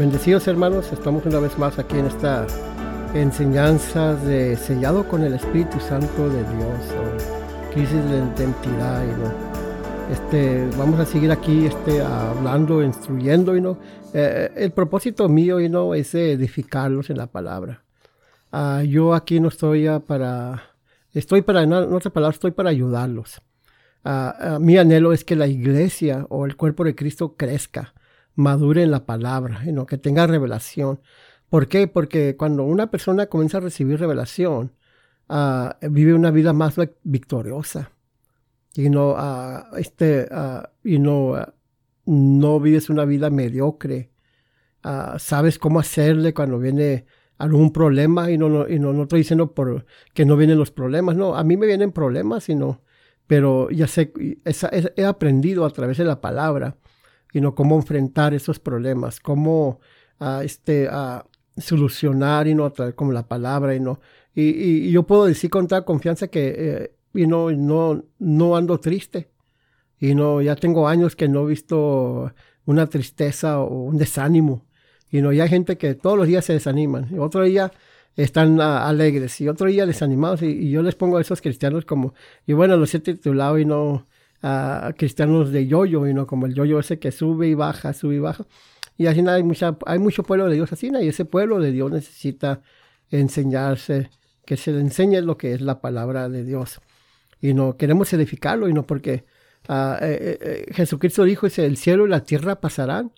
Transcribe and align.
Bendecidos 0.00 0.48
hermanos, 0.48 0.90
estamos 0.94 1.26
una 1.26 1.40
vez 1.40 1.58
más 1.58 1.78
aquí 1.78 1.98
en 1.98 2.06
esta 2.06 2.46
enseñanza 3.12 4.14
de 4.14 4.56
sellado 4.56 5.06
con 5.06 5.22
el 5.24 5.34
Espíritu 5.34 5.78
Santo 5.78 6.30
de 6.30 6.38
Dios, 6.38 7.74
crisis 7.74 8.02
de 8.08 8.16
identidad, 8.16 9.04
y 9.04 9.08
¿no? 9.08 9.30
Este, 10.10 10.66
vamos 10.78 11.00
a 11.00 11.04
seguir 11.04 11.30
aquí 11.30 11.66
este, 11.66 12.00
hablando, 12.00 12.82
instruyendo, 12.82 13.54
y 13.54 13.60
¿no? 13.60 13.76
Eh, 14.14 14.50
el 14.56 14.72
propósito 14.72 15.28
mío 15.28 15.60
y 15.60 15.68
¿no? 15.68 15.92
es 15.94 16.14
edificarlos 16.14 17.10
en 17.10 17.18
la 17.18 17.26
palabra. 17.26 17.84
Uh, 18.54 18.80
yo 18.80 19.12
aquí 19.12 19.38
no 19.38 19.48
estoy 19.48 19.86
para, 20.06 20.62
estoy 21.12 21.42
para, 21.42 21.62
estoy 22.30 22.50
para 22.52 22.70
ayudarlos. 22.70 23.42
Uh, 24.02 24.58
mi 24.60 24.78
anhelo 24.78 25.12
es 25.12 25.26
que 25.26 25.36
la 25.36 25.46
iglesia 25.46 26.24
o 26.30 26.46
el 26.46 26.56
cuerpo 26.56 26.84
de 26.84 26.94
Cristo 26.94 27.36
crezca 27.36 27.92
madure 28.34 28.82
en 28.82 28.90
la 28.90 29.06
palabra, 29.06 29.62
que 29.86 29.98
tenga 29.98 30.26
revelación. 30.26 31.00
¿Por 31.48 31.68
qué? 31.68 31.88
Porque 31.88 32.36
cuando 32.36 32.64
una 32.64 32.90
persona 32.90 33.26
comienza 33.26 33.58
a 33.58 33.60
recibir 33.60 33.98
revelación, 33.98 34.72
uh, 35.28 35.88
vive 35.90 36.14
una 36.14 36.30
vida 36.30 36.52
más 36.52 36.76
victoriosa. 37.02 37.92
Y 38.74 38.88
no, 38.88 39.12
uh, 39.12 39.76
este, 39.76 40.28
uh, 40.30 40.62
y 40.84 40.98
no, 40.98 41.34
no 42.06 42.60
vives 42.60 42.88
una 42.88 43.04
vida 43.04 43.30
mediocre. 43.30 44.10
sabes 45.18 45.58
cómo 45.58 45.80
hacerle 45.80 46.32
cuando 46.34 46.58
viene 46.58 47.06
algún 47.38 47.72
problema 47.72 48.30
y 48.30 48.38
no, 48.38 48.48
no, 48.48 48.68
y 48.68 48.78
no, 48.78 48.92
no 48.92 49.02
estoy 49.04 49.20
diciendo 49.20 49.54
por 49.54 49.86
que 50.14 50.24
no 50.26 50.36
vienen 50.36 50.58
los 50.58 50.70
problemas, 50.70 51.16
no, 51.16 51.34
a 51.34 51.42
mí 51.42 51.56
me 51.56 51.66
vienen 51.66 51.90
problemas, 51.90 52.44
sino, 52.44 52.82
pero 53.26 53.70
ya 53.70 53.86
sé, 53.86 54.12
he 54.96 55.04
aprendido 55.04 55.64
a 55.64 55.70
través 55.70 55.96
de 55.98 56.04
la 56.04 56.20
palabra 56.20 56.76
y 57.32 57.40
no 57.40 57.54
cómo 57.54 57.76
enfrentar 57.76 58.34
esos 58.34 58.58
problemas, 58.58 59.20
cómo 59.20 59.80
uh, 60.20 60.40
este, 60.42 60.88
uh, 60.88 61.22
solucionar 61.60 62.48
y 62.48 62.54
no 62.54 62.72
como 62.94 63.12
la 63.12 63.26
palabra 63.26 63.74
y 63.74 63.80
no. 63.80 64.00
Y, 64.34 64.42
y, 64.42 64.92
yo 64.92 65.04
puedo 65.04 65.26
decir 65.26 65.50
con 65.50 65.66
toda 65.66 65.84
confianza 65.84 66.28
que 66.28 66.54
eh, 66.56 66.94
y 67.14 67.26
no, 67.26 67.50
no, 67.50 68.04
no 68.18 68.56
ando 68.56 68.78
triste. 68.78 69.30
Y 69.98 70.14
no 70.14 70.40
ya 70.40 70.56
tengo 70.56 70.88
años 70.88 71.16
que 71.16 71.28
no 71.28 71.44
he 71.44 71.48
visto 71.48 72.32
una 72.64 72.86
tristeza 72.88 73.60
o 73.60 73.84
un 73.84 73.98
desánimo. 73.98 74.66
Y 75.10 75.22
no 75.22 75.32
ya 75.32 75.44
hay 75.44 75.48
gente 75.48 75.76
que 75.76 75.94
todos 75.94 76.16
los 76.16 76.26
días 76.26 76.44
se 76.44 76.54
desaniman. 76.54 77.08
Y 77.10 77.18
otro 77.18 77.42
día 77.42 77.72
están 78.16 78.58
uh, 78.58 78.62
alegres 78.62 79.40
y 79.40 79.48
otro 79.48 79.68
día 79.68 79.86
desanimados. 79.86 80.42
Y, 80.42 80.46
y, 80.46 80.70
yo 80.70 80.82
les 80.82 80.94
pongo 80.94 81.18
a 81.18 81.20
esos 81.20 81.40
cristianos 81.40 81.84
como 81.84 82.14
y 82.46 82.52
bueno 82.52 82.76
los 82.76 82.94
he 82.94 83.00
titulado 83.00 83.58
y 83.58 83.64
no 83.64 84.06
a 84.42 84.92
cristianos 84.96 85.52
de 85.52 85.66
yoyo, 85.66 86.06
y 86.06 86.14
no 86.14 86.26
como 86.26 86.46
el 86.46 86.54
yoyo 86.54 86.78
ese 86.78 86.98
que 86.98 87.12
sube 87.12 87.48
y 87.48 87.54
baja, 87.54 87.92
sube 87.92 88.16
y 88.16 88.18
baja. 88.18 88.46
Y 88.96 89.06
así 89.06 89.20
hay, 89.26 89.42
mucha, 89.42 89.76
hay 89.86 89.98
mucho 89.98 90.22
pueblo 90.22 90.48
de 90.48 90.54
Dios 90.54 90.72
así, 90.72 90.90
y 91.00 91.08
ese 91.08 91.24
pueblo 91.24 91.58
de 91.60 91.72
Dios 91.72 91.90
necesita 91.90 92.62
enseñarse, 93.10 94.10
que 94.44 94.56
se 94.56 94.72
le 94.72 94.80
enseñe 94.80 95.20
lo 95.22 95.36
que 95.36 95.52
es 95.52 95.60
la 95.60 95.80
palabra 95.80 96.28
de 96.28 96.44
Dios. 96.44 96.80
Y 97.40 97.54
no 97.54 97.76
queremos 97.76 98.12
edificarlo, 98.12 98.68
y 98.68 98.72
no 98.72 98.86
porque 98.86 99.24
uh, 99.68 99.94
eh, 100.02 100.38
eh, 100.40 100.66
Jesucristo 100.72 101.24
dijo, 101.24 101.46
dice, 101.46 101.64
el 101.66 101.76
cielo 101.76 102.06
y 102.06 102.10
la 102.10 102.24
tierra 102.24 102.60
pasarán, 102.60 103.12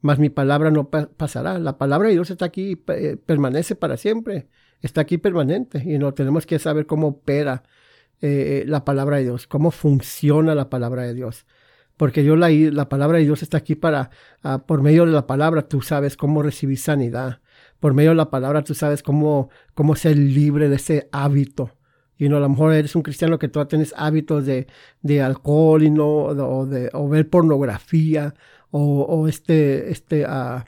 mas 0.00 0.18
mi 0.18 0.28
palabra 0.28 0.70
no 0.70 0.90
pa 0.90 1.08
pasará. 1.16 1.58
La 1.58 1.78
palabra 1.78 2.08
de 2.08 2.14
Dios 2.14 2.30
está 2.30 2.44
aquí, 2.44 2.82
eh, 2.88 3.16
permanece 3.16 3.74
para 3.74 3.96
siempre, 3.96 4.48
está 4.82 5.02
aquí 5.02 5.18
permanente, 5.18 5.82
y 5.84 5.98
no 5.98 6.14
tenemos 6.14 6.46
que 6.46 6.58
saber 6.58 6.86
cómo 6.86 7.08
opera 7.08 7.62
eh, 8.20 8.64
la 8.66 8.84
palabra 8.84 9.18
de 9.18 9.24
Dios, 9.24 9.46
cómo 9.46 9.70
funciona 9.70 10.54
la 10.54 10.70
palabra 10.70 11.02
de 11.02 11.14
Dios. 11.14 11.46
Porque 11.96 12.24
yo 12.24 12.36
la, 12.36 12.50
la 12.50 12.88
palabra 12.88 13.18
de 13.18 13.24
Dios 13.24 13.42
está 13.42 13.58
aquí 13.58 13.74
para, 13.74 14.10
ah, 14.42 14.64
por 14.66 14.82
medio 14.82 15.06
de 15.06 15.12
la 15.12 15.26
palabra, 15.26 15.68
tú 15.68 15.80
sabes 15.80 16.16
cómo 16.16 16.42
recibir 16.42 16.78
sanidad. 16.78 17.40
Por 17.80 17.94
medio 17.94 18.10
de 18.10 18.16
la 18.16 18.30
palabra, 18.30 18.62
tú 18.62 18.74
sabes 18.74 19.02
cómo, 19.02 19.50
cómo 19.74 19.96
ser 19.96 20.16
libre 20.18 20.68
de 20.68 20.76
ese 20.76 21.08
hábito. 21.12 21.72
Y 22.18 22.28
no, 22.28 22.38
a 22.38 22.40
lo 22.40 22.48
mejor 22.48 22.72
eres 22.72 22.96
un 22.96 23.02
cristiano 23.02 23.38
que 23.38 23.48
todavía 23.48 23.68
tienes 23.68 23.94
hábitos 23.96 24.46
de, 24.46 24.66
de 25.02 25.22
alcohol 25.22 25.82
y 25.82 25.90
no, 25.90 26.06
o, 26.06 26.66
de, 26.66 26.90
o 26.92 27.08
ver 27.08 27.28
pornografía, 27.28 28.34
o, 28.70 29.26
este, 29.28 29.90
este, 29.90 30.26
uh, 30.26 30.62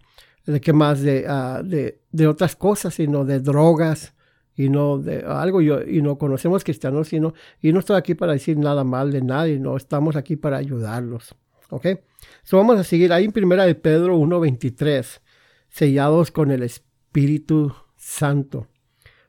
de 0.46 0.60
qué 0.60 0.72
más, 0.72 1.00
uh, 1.00 1.62
de, 1.62 2.00
de, 2.10 2.26
otras 2.26 2.56
cosas, 2.56 2.94
sino 2.94 3.24
de 3.24 3.40
drogas, 3.40 4.14
y 4.58 4.68
no 4.68 5.02
algo 5.26 5.62
yo, 5.62 5.80
y 5.82 6.02
no 6.02 6.18
conocemos 6.18 6.64
cristianos 6.64 7.08
sino 7.08 7.32
y 7.62 7.72
no 7.72 7.80
estoy 7.80 7.96
aquí 7.96 8.14
para 8.14 8.32
decir 8.32 8.58
nada 8.58 8.84
mal 8.84 9.12
de 9.12 9.22
nadie 9.22 9.58
no 9.58 9.76
estamos 9.76 10.16
aquí 10.16 10.36
para 10.36 10.58
ayudarlos 10.58 11.34
ok 11.70 11.86
so 12.42 12.58
vamos 12.58 12.78
a 12.78 12.84
seguir 12.84 13.12
ahí 13.12 13.24
en 13.24 13.32
primera 13.32 13.64
de 13.64 13.74
Pedro 13.74 14.18
1.23 14.18 15.20
sellados 15.70 16.30
con 16.30 16.50
el 16.50 16.62
Espíritu 16.62 17.72
Santo 17.96 18.66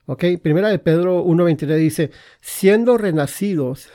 ok 0.06 0.26
primera 0.42 0.68
de 0.68 0.80
Pedro 0.80 1.24
1.23 1.26 1.78
dice 1.78 2.12
siendo 2.42 2.98
renacidos 2.98 3.90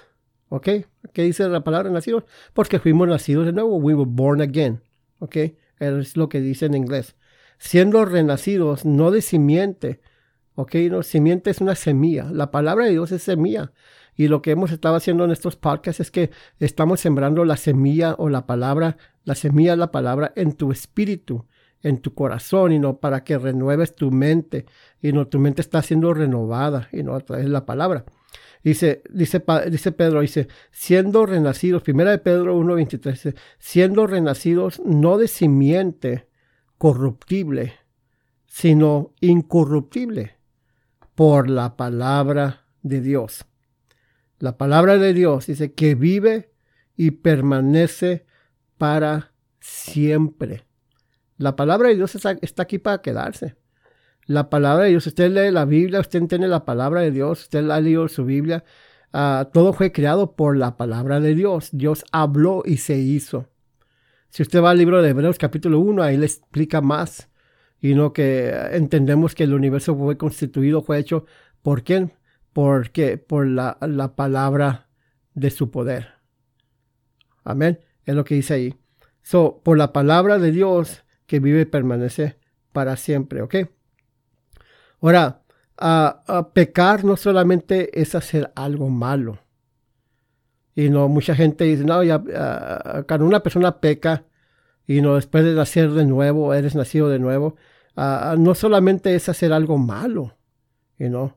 ok 0.49 0.69
¿qué 1.12 1.23
dice 1.23 1.47
la 1.49 1.65
palabra 1.65 1.91
nacidos? 1.91 2.25
porque 2.55 2.78
fuimos 2.78 3.09
nacidos 3.09 3.44
de 3.44 3.53
nuevo 3.53 3.77
we 3.77 3.93
were 3.94 4.11
born 4.11 4.41
again 4.41 4.81
ok 5.19 5.37
es 5.78 6.17
lo 6.17 6.28
que 6.28 6.41
dice 6.41 6.67
en 6.67 6.75
inglés. 6.75 7.17
Siendo 7.59 8.05
renacidos 8.05 8.84
no 8.84 9.11
de 9.11 9.23
simiente 9.23 10.00
¿ok? 10.54 10.75
No, 10.91 11.03
simiente 11.03 11.50
es 11.50 11.60
una 11.60 11.75
semilla. 11.75 12.31
La 12.31 12.50
palabra 12.50 12.84
de 12.84 12.92
Dios 12.92 13.12
es 13.12 13.22
semilla. 13.22 13.72
Y 14.16 14.28
lo 14.28 14.42
que 14.42 14.53
hemos 14.53 14.70
estado 14.70 14.94
haciendo 14.94 15.25
en 15.25 15.32
estos 15.32 15.56
podcasts 15.56 16.00
es 16.00 16.10
que 16.10 16.31
estamos 16.60 17.00
sembrando 17.00 17.44
la 17.44 17.56
semilla 17.56 18.15
o 18.16 18.28
la 18.28 18.47
palabra, 18.47 18.97
la 19.25 19.34
semilla 19.34 19.75
la 19.76 19.91
palabra 19.91 20.32
en 20.37 20.53
tu 20.53 20.70
espíritu, 20.70 21.47
en 21.82 21.98
tu 21.98 22.14
corazón, 22.14 22.72
y 22.72 22.78
no 22.78 22.98
para 22.98 23.25
que 23.25 23.38
renueves 23.38 23.94
tu 23.94 24.12
mente. 24.12 24.66
Y 25.03 25.12
no, 25.12 25.26
tu 25.26 25.38
mente 25.41 25.60
está 25.60 25.82
siendo 25.82 26.14
renovada, 26.14 26.88
y 26.93 27.03
no 27.03 27.14
a 27.14 27.20
través 27.20 27.47
de 27.47 27.50
la 27.50 27.66
palabra. 27.66 28.04
Dice, 28.62 29.03
dice, 29.10 29.44
dice 29.70 29.93
Pedro, 29.93 30.20
dice, 30.20 30.48
siendo 30.70 31.26
renacidos, 31.26 31.82
primera 31.82 32.12
de 32.12 32.19
Pedro 32.19 32.59
1.23, 32.59 33.37
siendo 33.59 34.06
renacidos 34.06 34.81
no 34.84 35.19
de 35.19 35.28
simiente 35.28 36.28
corruptible, 36.78 37.75
sino 38.47 39.12
incorruptible 39.20 40.34
por 41.14 41.48
la 41.48 41.76
palabra 41.76 42.64
de 42.82 43.00
Dios. 43.00 43.47
La 44.38 44.56
palabra 44.56 44.98
de 44.98 45.14
Dios 45.14 45.47
dice 45.47 45.72
que 45.72 45.94
vive 45.94 46.50
y 46.97 47.12
permanece 47.12 48.26
para 48.78 49.32
siempre. 49.60 50.66
La 51.38 51.56
palabra 51.56 51.88
de 51.88 51.97
Dios 51.97 52.14
está, 52.14 52.36
aquí 52.62 52.78
para 52.78 53.00
quedarse. 53.00 53.56
La 54.26 54.50
palabra 54.50 54.84
de 54.84 54.91
Dios, 54.91 55.06
usted 55.06 55.30
lee 55.30 55.50
la 55.50 55.64
Biblia, 55.64 56.00
usted 56.00 56.19
entiende 56.19 56.48
la 56.48 56.64
palabra 56.64 57.00
de 57.00 57.10
Dios, 57.10 57.42
usted 57.42 57.69
ha 57.70 57.81
leído 57.81 58.08
su 58.08 58.25
Biblia. 58.25 58.64
Ah, 59.12 59.50
todo 59.52 59.72
fue 59.72 59.92
creado 59.92 60.34
por 60.34 60.56
la 60.56 60.76
palabra 60.76 61.20
de 61.20 61.34
Dios. 61.34 61.70
Dios 61.72 62.04
habló 62.12 62.62
y 62.64 62.78
se 62.78 62.98
hizo. 62.98 63.48
Si 64.31 64.42
usted 64.42 64.62
va 64.62 64.70
al 64.70 64.78
libro 64.78 65.00
de 65.02 65.10
Hebreos 65.10 65.38
capítulo 65.38 65.78
1, 65.78 66.02
ahí 66.02 66.16
le 66.16 66.26
explica 66.26 66.81
más 66.81 67.28
y 67.84 67.95
no 67.95 68.15
que 68.15 68.49
entendemos 68.72 69.34
que 69.34 69.45
el 69.45 69.53
universo 69.53 69.95
fue 69.95 70.17
constituido, 70.17 70.81
fue 70.81 70.99
hecho 70.99 71.27
por 71.61 71.84
quién? 71.84 72.15
Porque 72.55 73.19
por 73.19 73.47
la, 73.47 73.77
la 73.83 74.17
palabra 74.17 74.89
de 75.34 75.50
su 75.50 75.71
poder. 75.71 76.15
Amén. 77.44 77.81
Es 78.06 78.15
lo 78.15 78.25
que 78.25 78.37
dice 78.37 78.55
ahí. 78.55 78.75
So, 79.23 79.61
por 79.62 79.77
la 79.77 79.93
palabra 79.93 80.39
de 80.39 80.50
Dios 80.50 81.05
que 81.27 81.41
vive 81.41 81.61
y 81.61 81.65
permanece 81.67 82.39
para 82.73 82.97
siempre, 82.97 83.43
¿ok? 83.43 83.55
Ahora, 85.03 85.43
pecar 86.55 87.05
no 87.05 87.19
solamente 87.19 88.00
es 88.00 88.15
hacer 88.15 88.50
algo 88.56 88.89
malo. 88.89 89.41
Y 90.75 90.89
no, 90.89 91.06
mucha 91.09 91.34
gente 91.34 91.65
dice, 91.65 91.84
no, 91.84 92.03
ya, 92.03 92.19
cuando 93.06 93.27
una 93.27 93.43
persona 93.43 93.78
peca 93.78 94.25
y 94.87 95.03
no 95.03 95.17
después 95.17 95.44
de 95.44 95.53
nacer 95.53 95.91
de 95.91 96.06
nuevo, 96.06 96.55
eres 96.55 96.75
nacido 96.75 97.11
de 97.11 97.19
nuevo, 97.19 97.56
Ah, 97.96 98.32
ah, 98.32 98.37
no 98.37 98.55
solamente 98.55 99.14
es 99.14 99.29
hacer 99.29 99.52
algo 99.52 99.79
malo, 99.79 100.37
uh, 100.99 101.31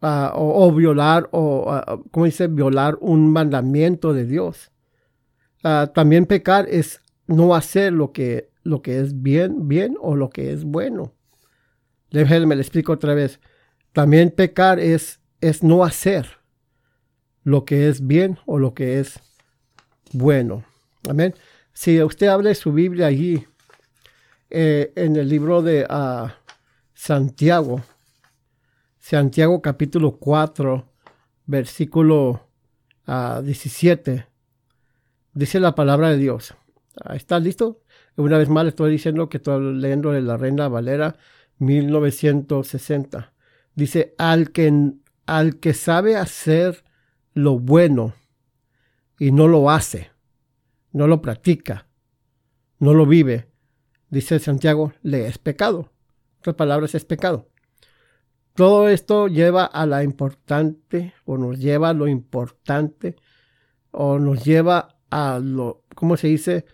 o, 0.00 0.72
violar, 0.72 1.28
o, 1.32 2.04
como 2.10 2.26
dice, 2.26 2.48
violar 2.48 2.98
un 3.00 3.32
mandamiento 3.32 4.12
de 4.12 4.24
Dios. 4.24 4.72
también 5.94 6.26
pecar 6.26 6.66
es 6.68 7.00
no 7.26 7.54
hacer 7.54 7.92
lo 7.92 8.12
que, 8.12 8.50
lo 8.62 8.82
que 8.82 9.00
es 9.00 9.22
bien, 9.22 9.68
bien 9.68 9.96
o 10.00 10.16
lo 10.16 10.30
que 10.30 10.52
es 10.52 10.64
bueno. 10.64 11.12
Déjenme 12.10 12.56
le 12.56 12.62
explico 12.62 12.92
otra 12.92 13.14
vez. 13.14 13.38
También 13.92 14.30
pecar 14.30 14.80
es, 14.80 15.20
es 15.40 15.62
no 15.62 15.84
hacer 15.84 16.38
lo 17.44 17.64
que 17.64 17.88
es 17.88 18.06
bien 18.06 18.38
o 18.46 18.58
lo 18.58 18.74
que 18.74 18.98
es 18.98 19.20
bueno. 20.12 20.64
Amén. 21.08 21.34
Si 21.72 22.02
usted 22.02 22.28
abre 22.28 22.54
su 22.54 22.72
Biblia 22.72 23.06
allí 23.06 23.46
eh, 24.50 24.92
en 24.96 25.16
el 25.16 25.28
libro 25.28 25.62
de 25.62 25.84
uh, 25.84 26.28
Santiago, 26.94 27.82
Santiago 28.98 29.60
capítulo 29.60 30.16
4, 30.18 30.88
versículo 31.46 32.48
17, 33.06 34.10
ah, 34.18 34.28
dice 35.32 35.60
la 35.60 35.74
palabra 35.74 36.10
de 36.10 36.18
Dios. 36.18 36.54
¿Está 37.14 37.38
listo? 37.38 37.82
Una 38.16 38.38
vez 38.38 38.48
más 38.48 38.64
le 38.64 38.70
estoy 38.70 38.90
diciendo 38.90 39.28
que 39.28 39.36
estoy 39.36 39.74
leyendo 39.74 40.12
de 40.12 40.22
la 40.22 40.36
Reina 40.36 40.68
Valera 40.68 41.16
1960. 41.58 43.32
Dice, 43.74 44.14
al 44.18 44.50
que, 44.50 44.92
al 45.26 45.60
que 45.60 45.74
sabe 45.74 46.16
hacer 46.16 46.84
lo 47.34 47.58
bueno 47.58 48.14
y 49.18 49.30
no 49.30 49.46
lo 49.46 49.70
hace, 49.70 50.10
no 50.92 51.06
lo 51.06 51.22
practica, 51.22 51.86
no 52.78 52.92
lo 52.92 53.06
vive, 53.06 53.47
dice 54.10 54.38
Santiago, 54.38 54.92
le 55.02 55.26
es 55.26 55.38
pecado. 55.38 55.90
Otras 56.40 56.56
palabras, 56.56 56.94
es 56.94 57.04
pecado. 57.04 57.48
Todo 58.54 58.88
esto 58.88 59.28
lleva 59.28 59.64
a 59.64 59.86
la 59.86 60.02
importante, 60.02 61.14
o 61.24 61.38
nos 61.38 61.58
lleva 61.58 61.90
a 61.90 61.94
lo 61.94 62.08
importante, 62.08 63.16
o 63.90 64.18
nos 64.18 64.44
lleva 64.44 64.96
a 65.10 65.38
lo, 65.38 65.84
¿cómo 65.94 66.16
se 66.16 66.28
dice? 66.28 66.64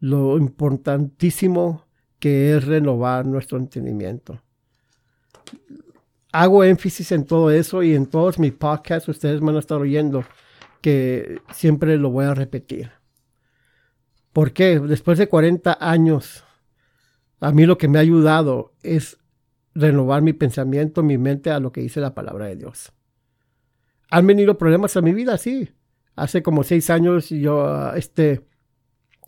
Lo 0.00 0.36
importantísimo 0.36 1.86
que 2.18 2.54
es 2.54 2.64
renovar 2.64 3.26
nuestro 3.26 3.58
entendimiento. 3.58 4.42
Hago 6.32 6.62
énfasis 6.62 7.10
en 7.12 7.24
todo 7.24 7.50
eso 7.50 7.82
y 7.82 7.94
en 7.94 8.06
todos 8.06 8.38
mis 8.38 8.52
podcasts 8.52 9.08
ustedes 9.08 9.40
van 9.40 9.56
a 9.56 9.60
estar 9.60 9.78
oyendo 9.78 10.24
que 10.80 11.40
siempre 11.52 11.96
lo 11.96 12.10
voy 12.10 12.26
a 12.26 12.34
repetir. 12.34 12.92
¿Por 14.32 14.52
qué? 14.52 14.78
Después 14.78 15.18
de 15.18 15.28
40 15.28 15.76
años, 15.80 16.44
a 17.40 17.52
mí 17.52 17.66
lo 17.66 17.78
que 17.78 17.88
me 17.88 17.98
ha 17.98 18.02
ayudado 18.02 18.74
es 18.82 19.18
renovar 19.74 20.22
mi 20.22 20.32
pensamiento, 20.32 21.02
mi 21.02 21.18
mente 21.18 21.50
a 21.50 21.60
lo 21.60 21.72
que 21.72 21.80
dice 21.80 22.00
la 22.00 22.14
palabra 22.14 22.46
de 22.46 22.56
Dios. 22.56 22.92
Han 24.10 24.26
venido 24.26 24.58
problemas 24.58 24.96
a 24.96 25.02
mi 25.02 25.14
vida, 25.14 25.38
sí. 25.38 25.70
Hace 26.16 26.42
como 26.42 26.64
seis 26.64 26.90
años 26.90 27.30
yo, 27.30 27.92
este, 27.94 28.44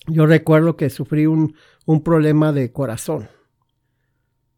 yo 0.06 0.26
recuerdo 0.26 0.76
que 0.76 0.90
sufrí 0.90 1.26
un, 1.26 1.54
un 1.86 2.02
problema 2.02 2.52
de 2.52 2.72
corazón. 2.72 3.28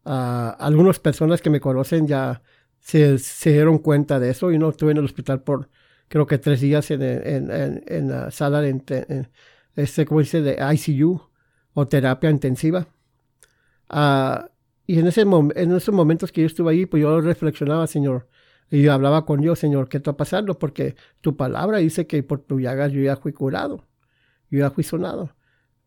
Uh, 0.05 0.53
algunas 0.59 0.99
personas 0.99 1.41
que 1.41 1.51
me 1.51 1.61
conocen 1.61 2.07
ya 2.07 2.43
se, 2.81 3.19
se, 3.19 3.53
dieron 3.53 3.79
cuenta 3.79 4.21
de 4.21 4.31
eso 4.31 4.53
y 4.53 4.59
no 4.59 4.69
estuve 4.69 4.93
en 4.93 4.99
el 4.99 5.05
hospital 5.05 5.43
por 5.43 5.71
creo 6.09 6.27
que 6.27 6.39
tres 6.39 6.61
días 6.61 6.91
en, 6.91 7.03
en, 7.03 7.83
en, 7.87 8.09
la 8.11 8.31
sala 8.31 8.61
de, 8.61 9.29
este, 9.77 10.05
¿cómo 10.05 10.21
dice? 10.21 10.43
de 10.43 10.59
ICU 10.75 11.21
o 11.73 11.87
terapia 11.87 12.31
intensiva. 12.31 12.87
Uh, 13.95 14.49
y 14.87 14.99
en, 14.99 15.07
ese 15.07 15.21
en 15.23 15.73
esos 15.73 15.95
momentos 15.95 16.33
que 16.33 16.41
yo 16.41 16.49
estuve 16.49 16.73
ahí, 16.73 16.85
pues 16.85 17.01
yo 17.01 17.21
reflexionaba, 17.21 17.87
Señor, 17.87 18.27
y 18.71 18.83
yo 18.83 18.93
hablaba 18.93 19.25
con 19.25 19.41
Dios, 19.41 19.61
Señor, 19.61 19.89
¿qué 19.89 19.99
está 19.99 20.17
pasando? 20.17 20.59
Porque 20.59 20.97
tu 21.21 21.37
palabra 21.37 21.79
dice 21.79 22.09
que 22.09 22.23
por 22.25 22.41
tu 22.41 22.59
llagas 22.59 22.91
yo 22.91 23.01
ya 23.01 23.17
fui 23.17 23.33
curado, 23.33 23.87
yo 24.51 24.59
ya 24.59 24.71
fui 24.71 24.83
sonado. 24.83 25.35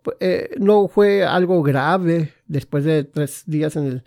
Pues, 0.03 0.15
eh, 0.21 0.51
no 0.57 0.87
fue 0.87 1.25
algo 1.25 1.61
grave 1.61 2.33
después 2.45 2.85
de 2.85 3.03
tres 3.03 3.43
días 3.45 3.75
en, 3.75 3.87
el, 3.87 4.03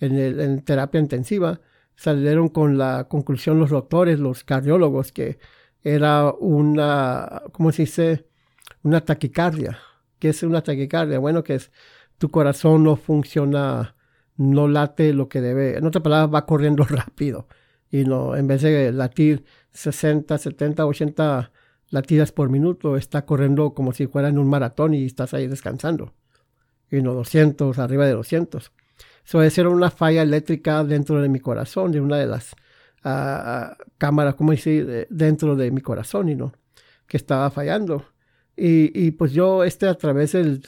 en, 0.00 0.18
el, 0.18 0.40
en 0.40 0.62
terapia 0.62 1.00
intensiva. 1.00 1.60
Salieron 1.94 2.48
con 2.48 2.76
la 2.76 3.06
conclusión 3.08 3.60
los 3.60 3.70
doctores, 3.70 4.18
los 4.18 4.42
cardiólogos, 4.42 5.12
que 5.12 5.38
era 5.84 6.32
una, 6.32 7.42
¿cómo 7.52 7.70
se 7.70 7.82
dice? 7.82 8.26
Una 8.82 9.00
taquicardia. 9.04 9.78
¿Qué 10.18 10.30
es 10.30 10.42
una 10.42 10.62
taquicardia? 10.62 11.20
Bueno, 11.20 11.44
que 11.44 11.54
es 11.54 11.70
tu 12.24 12.30
corazón 12.30 12.84
no 12.84 12.96
funciona, 12.96 13.96
no 14.38 14.66
late 14.66 15.12
lo 15.12 15.28
que 15.28 15.42
debe. 15.42 15.76
En 15.76 15.84
otras 15.84 16.02
palabras, 16.02 16.34
va 16.34 16.46
corriendo 16.46 16.82
rápido. 16.88 17.48
Y 17.90 18.04
no, 18.04 18.34
en 18.34 18.46
vez 18.46 18.62
de 18.62 18.92
latir 18.92 19.44
60, 19.72 20.38
70, 20.38 20.86
80 20.86 21.52
latidas 21.90 22.32
por 22.32 22.48
minuto, 22.48 22.96
está 22.96 23.26
corriendo 23.26 23.74
como 23.74 23.92
si 23.92 24.06
fuera 24.06 24.28
en 24.28 24.38
un 24.38 24.48
maratón 24.48 24.94
y 24.94 25.04
estás 25.04 25.34
ahí 25.34 25.48
descansando. 25.48 26.14
Y 26.90 27.02
no 27.02 27.12
200, 27.12 27.78
arriba 27.78 28.06
de 28.06 28.12
200. 28.12 28.72
Eso 29.26 29.38
debe 29.38 29.50
ser 29.50 29.66
una 29.66 29.90
falla 29.90 30.22
eléctrica 30.22 30.82
dentro 30.82 31.20
de 31.20 31.28
mi 31.28 31.40
corazón, 31.40 31.92
de 31.92 32.00
una 32.00 32.16
de 32.16 32.26
las 32.26 32.56
cámara, 33.98 34.32
como 34.32 34.52
decir, 34.52 35.06
dentro 35.10 35.56
de 35.56 35.70
mi 35.70 35.82
corazón 35.82 36.30
y 36.30 36.36
no, 36.36 36.54
que 37.06 37.18
estaba 37.18 37.50
fallando. 37.50 38.06
Y, 38.56 38.98
y, 38.98 39.10
pues 39.10 39.32
yo, 39.32 39.62
este 39.62 39.88
a 39.88 39.94
través 39.94 40.32
del, 40.32 40.62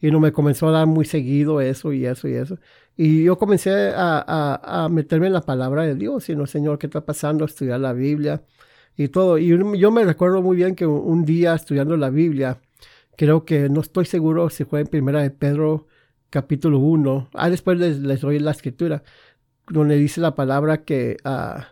y 0.00 0.10
no 0.10 0.20
me 0.20 0.32
comenzó 0.32 0.68
a 0.68 0.72
dar 0.72 0.86
muy 0.86 1.04
seguido 1.04 1.60
eso 1.60 1.92
y 1.92 2.06
eso 2.06 2.28
y 2.28 2.34
eso. 2.34 2.58
Y 2.96 3.24
yo 3.24 3.38
comencé 3.38 3.90
a, 3.94 4.24
a, 4.26 4.84
a 4.84 4.88
meterme 4.88 5.28
en 5.28 5.32
la 5.32 5.42
palabra 5.42 5.82
de 5.82 5.94
Dios 5.94 6.28
y 6.28 6.36
no, 6.36 6.46
Señor, 6.46 6.78
¿qué 6.78 6.86
está 6.86 7.04
pasando? 7.04 7.44
Estudiar 7.44 7.80
la 7.80 7.92
Biblia 7.92 8.42
y 8.96 9.08
todo. 9.08 9.38
Y 9.38 9.48
yo 9.78 9.90
me 9.90 10.04
recuerdo 10.04 10.42
muy 10.42 10.56
bien 10.56 10.74
que 10.74 10.86
un 10.86 11.24
día 11.24 11.54
estudiando 11.54 11.96
la 11.96 12.10
Biblia, 12.10 12.60
creo 13.16 13.44
que 13.44 13.68
no 13.68 13.80
estoy 13.80 14.04
seguro 14.04 14.50
si 14.50 14.64
fue 14.64 14.80
en 14.80 14.88
Primera 14.88 15.22
de 15.22 15.30
Pedro 15.30 15.86
capítulo 16.30 16.78
1. 16.80 17.30
Ah, 17.34 17.50
después 17.50 17.78
les, 17.78 17.98
les 18.00 18.20
doy 18.20 18.38
la 18.38 18.50
escritura, 18.50 19.02
donde 19.68 19.96
dice 19.96 20.20
la 20.20 20.34
palabra 20.34 20.84
que, 20.84 21.16
uh, 21.24 21.62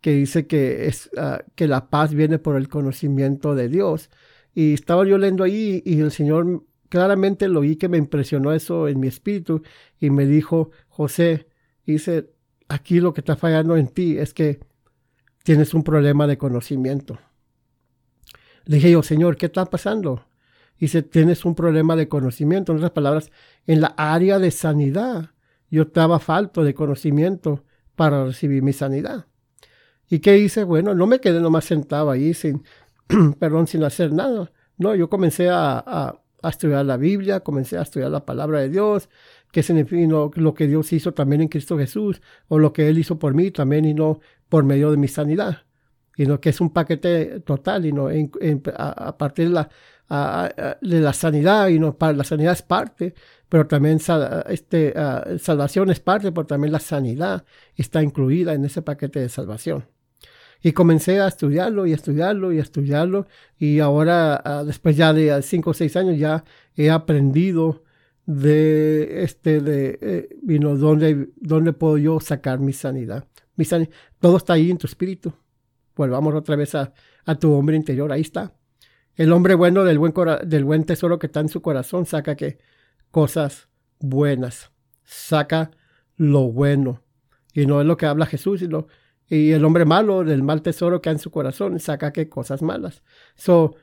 que 0.00 0.12
dice 0.12 0.46
que, 0.46 0.86
es, 0.86 1.10
uh, 1.16 1.38
que 1.54 1.68
la 1.68 1.88
paz 1.90 2.14
viene 2.14 2.38
por 2.38 2.56
el 2.56 2.68
conocimiento 2.68 3.54
de 3.54 3.68
Dios. 3.68 4.10
Y 4.54 4.74
estaba 4.74 5.06
yo 5.06 5.18
leyendo 5.18 5.44
ahí 5.44 5.82
y 5.84 6.00
el 6.00 6.10
Señor 6.10 6.64
claramente 6.94 7.48
lo 7.48 7.62
vi 7.62 7.74
que 7.74 7.88
me 7.88 7.98
impresionó 7.98 8.52
eso 8.52 8.86
en 8.86 9.00
mi 9.00 9.08
espíritu 9.08 9.62
y 9.98 10.10
me 10.10 10.26
dijo, 10.26 10.70
José, 10.86 11.48
dice, 11.84 12.30
aquí 12.68 13.00
lo 13.00 13.12
que 13.12 13.20
está 13.20 13.34
fallando 13.34 13.76
en 13.76 13.88
ti 13.88 14.16
es 14.16 14.32
que 14.32 14.60
tienes 15.42 15.74
un 15.74 15.82
problema 15.82 16.28
de 16.28 16.38
conocimiento. 16.38 17.18
Le 18.66 18.76
dije 18.76 18.92
yo, 18.92 19.02
Señor, 19.02 19.36
¿qué 19.36 19.46
está 19.46 19.64
pasando? 19.64 20.24
Dice, 20.78 21.02
tienes 21.02 21.44
un 21.44 21.56
problema 21.56 21.96
de 21.96 22.06
conocimiento. 22.06 22.70
En 22.70 22.78
otras 22.78 22.92
palabras, 22.92 23.32
en 23.66 23.80
la 23.80 23.88
área 23.96 24.38
de 24.38 24.52
sanidad, 24.52 25.30
yo 25.72 25.82
estaba 25.82 26.20
falto 26.20 26.62
de 26.62 26.74
conocimiento 26.74 27.64
para 27.96 28.24
recibir 28.24 28.62
mi 28.62 28.72
sanidad. 28.72 29.26
¿Y 30.08 30.20
qué 30.20 30.38
hice? 30.38 30.62
Bueno, 30.62 30.94
no 30.94 31.08
me 31.08 31.18
quedé 31.18 31.40
nomás 31.40 31.64
sentado 31.64 32.12
ahí 32.12 32.34
sin, 32.34 32.62
perdón, 33.40 33.66
sin 33.66 33.82
hacer 33.82 34.12
nada. 34.12 34.52
No, 34.78 34.94
yo 34.94 35.10
comencé 35.10 35.48
a, 35.48 35.82
a, 35.84 36.23
a, 36.44 36.48
estudiar 36.50 36.84
la 36.84 36.96
Biblia, 36.96 37.40
comencé 37.40 37.78
a 37.78 37.82
estudiar 37.82 38.10
la 38.10 38.24
palabra 38.24 38.60
de 38.60 38.68
Dios, 38.68 39.08
qué 39.52 39.62
significa 39.62 40.06
lo 40.34 40.54
que 40.54 40.66
Dios 40.66 40.92
hizo 40.92 41.12
también 41.12 41.42
en 41.42 41.48
Cristo 41.48 41.78
Jesús, 41.78 42.20
o 42.48 42.58
lo 42.58 42.72
que 42.72 42.88
Él 42.88 42.98
hizo 42.98 43.18
por 43.18 43.34
mí 43.34 43.50
también 43.50 43.84
y 43.84 43.94
no 43.94 44.20
por 44.48 44.64
medio 44.64 44.90
de 44.90 44.96
mi 44.96 45.08
sanidad. 45.08 45.62
Y 46.16 46.26
no 46.26 46.40
que 46.40 46.50
es 46.50 46.60
un 46.60 46.70
paquete 46.70 47.40
total, 47.40 47.86
y 47.86 47.92
no 47.92 48.08
a, 48.76 49.18
partir 49.18 49.48
de 49.48 49.54
la, 49.54 50.76
de 50.80 51.00
la 51.00 51.12
sanidad, 51.12 51.68
y 51.68 51.78
no, 51.78 51.96
la 52.00 52.24
sanidad 52.24 52.52
es 52.52 52.62
parte, 52.62 53.14
pero 53.48 53.66
también 53.66 53.98
este, 54.48 54.94
salvación 55.38 55.90
es 55.90 56.00
parte, 56.00 56.32
pero 56.32 56.46
también 56.46 56.72
la 56.72 56.80
sanidad 56.80 57.44
está 57.76 58.02
incluida 58.02 58.54
en 58.54 58.64
ese 58.64 58.82
paquete 58.82 59.20
de 59.20 59.28
salvación. 59.28 59.84
Y 60.66 60.72
comencé 60.72 61.20
a 61.20 61.28
estudiarlo 61.28 61.86
y 61.86 61.92
a 61.92 61.94
estudiarlo 61.94 62.50
y 62.50 62.58
a 62.58 62.62
estudiarlo. 62.62 63.26
Y 63.58 63.80
ahora, 63.80 64.40
ah, 64.42 64.64
después 64.64 64.96
ya 64.96 65.12
de 65.12 65.42
cinco 65.42 65.70
o 65.70 65.74
seis 65.74 65.94
años, 65.94 66.18
ya 66.18 66.42
he 66.74 66.88
aprendido 66.88 67.84
de 68.24 69.24
este, 69.24 69.60
de, 69.60 69.98
eh, 70.00 70.28
dónde, 70.42 71.28
dónde 71.36 71.74
puedo 71.74 71.98
yo 71.98 72.18
sacar 72.18 72.60
mi 72.60 72.72
sanidad. 72.72 73.28
Mi 73.56 73.66
sanidad. 73.66 73.90
Todo 74.18 74.38
está 74.38 74.54
ahí 74.54 74.70
en 74.70 74.78
tu 74.78 74.86
espíritu. 74.86 75.34
Volvamos 75.96 76.34
otra 76.34 76.56
vez 76.56 76.74
a, 76.74 76.94
a 77.26 77.34
tu 77.34 77.52
hombre 77.52 77.76
interior. 77.76 78.10
Ahí 78.10 78.22
está. 78.22 78.54
El 79.16 79.32
hombre 79.32 79.56
bueno 79.56 79.84
del 79.84 79.98
buen, 79.98 80.14
del 80.46 80.64
buen 80.64 80.84
tesoro 80.84 81.18
que 81.18 81.26
está 81.26 81.40
en 81.40 81.50
su 81.50 81.60
corazón 81.60 82.06
saca 82.06 82.36
que 82.36 82.56
cosas 83.10 83.68
buenas. 84.00 84.70
Saca 85.04 85.72
lo 86.16 86.50
bueno. 86.50 87.02
Y 87.52 87.66
no 87.66 87.82
es 87.82 87.86
lo 87.86 87.98
que 87.98 88.06
habla 88.06 88.24
Jesús, 88.24 88.60
sino 88.60 88.86
y 89.28 89.52
el 89.52 89.64
hombre 89.64 89.84
malo, 89.84 90.24
del 90.24 90.42
mal 90.42 90.62
tesoro 90.62 91.00
que 91.00 91.08
hay 91.08 91.14
en 91.14 91.18
su 91.18 91.30
corazón, 91.30 91.78
saca 91.80 92.12
que 92.12 92.28
cosas 92.28 92.62
malas. 92.62 93.02
So, 93.36 93.74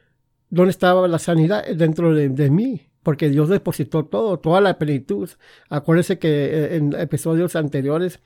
¿dónde 0.50 0.72
estaba 0.72 1.08
la 1.08 1.20
sanidad? 1.20 1.66
Dentro 1.76 2.14
de, 2.14 2.50
mí. 2.50 2.88
Porque 3.04 3.30
Dios 3.30 3.50
depositó 3.50 4.06
todo, 4.06 4.38
toda 4.38 4.62
la 4.62 4.78
plenitud. 4.78 5.28
Acuérdense 5.70 6.20
que 6.20 6.46
eh, 6.46 6.76
en 6.76 6.94
episodios 6.94 7.56
anteriores 7.56 8.20